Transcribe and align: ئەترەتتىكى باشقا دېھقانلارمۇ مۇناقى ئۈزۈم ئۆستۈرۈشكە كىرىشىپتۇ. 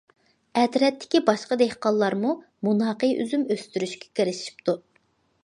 ئەترەتتىكى 0.61 1.21
باشقا 1.27 1.57
دېھقانلارمۇ 1.63 2.33
مۇناقى 2.69 3.11
ئۈزۈم 3.19 3.45
ئۆستۈرۈشكە 3.57 4.13
كىرىشىپتۇ. 4.21 4.79